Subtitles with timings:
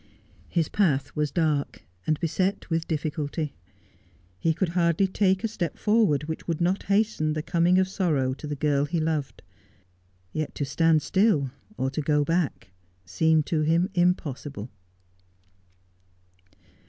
[0.49, 3.53] His path was dark, and beset with difficulty.
[4.39, 8.33] He could hardly take a step forward which would not hasten the coming of sorrow
[8.33, 9.43] to the girl he loved.
[10.33, 12.71] Yet to stand still, or to go back,
[13.05, 14.71] seemed to him impossible.